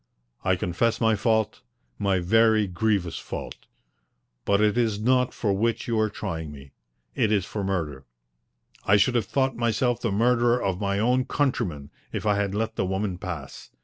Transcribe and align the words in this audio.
I 0.43 0.55
confess 0.55 0.99
my 0.99 1.15
fault 1.15 1.61
my 1.99 2.17
very 2.17 2.65
grievous 2.65 3.19
fault. 3.19 3.67
But 4.45 4.59
it 4.59 4.75
is 4.75 4.99
not 4.99 5.25
that 5.29 5.33
for 5.35 5.53
which 5.53 5.87
you 5.87 5.99
are 5.99 6.09
trying 6.09 6.51
me. 6.51 6.71
It 7.13 7.31
is 7.31 7.45
for 7.45 7.63
murder. 7.63 8.05
I 8.83 8.97
should 8.97 9.13
have 9.13 9.27
thought 9.27 9.55
myself 9.55 10.01
the 10.01 10.11
murderer 10.11 10.59
of 10.59 10.81
my 10.81 10.97
own 10.97 11.25
countrymen 11.25 11.91
if 12.11 12.25
I 12.25 12.37
had 12.37 12.55
let 12.55 12.77
the 12.77 12.85
woman 12.87 13.19
pass. 13.19 13.69